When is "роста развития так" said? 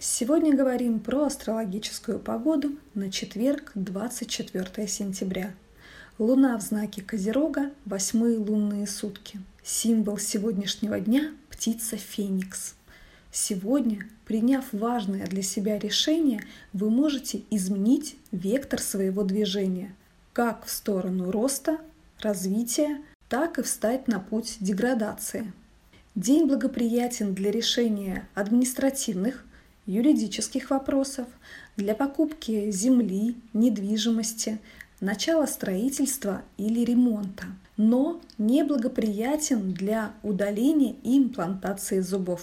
21.32-23.58